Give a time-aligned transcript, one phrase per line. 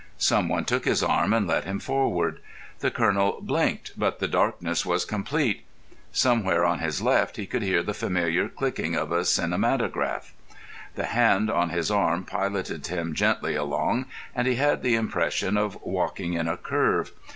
[0.17, 2.39] Someone took his arm and led him forward.
[2.79, 5.63] The Colonel blinked, but the darkness was complete.
[6.11, 10.33] Somewhere on his left he could hear the familiar clicking of a cinematograph.
[10.95, 15.77] The hand on his arm piloted him gently along, and he had the impression of
[15.83, 17.11] walking in a curve.